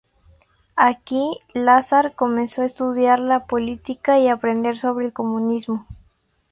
[0.77, 5.85] Aquí, Lazar comenzó a estudiar la política y aprender sobre el comunismo.